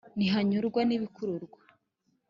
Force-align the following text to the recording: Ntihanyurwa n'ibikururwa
Ntihanyurwa 0.17 0.81
n'ibikururwa 0.85 1.59